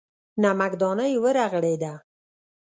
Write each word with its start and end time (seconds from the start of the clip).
نمکدانۍ 0.43 1.13
ورغړېده. 1.23 1.93